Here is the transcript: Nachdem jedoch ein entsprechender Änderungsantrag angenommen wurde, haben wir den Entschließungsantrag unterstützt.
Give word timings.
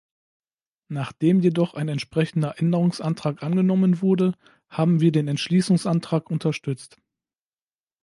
Nachdem 0.87 1.41
jedoch 1.41 1.75
ein 1.75 1.87
entsprechender 1.87 2.57
Änderungsantrag 2.59 3.43
angenommen 3.43 4.01
wurde, 4.01 4.33
haben 4.67 4.99
wir 4.99 5.11
den 5.11 5.27
Entschließungsantrag 5.27 6.31
unterstützt. 6.31 6.99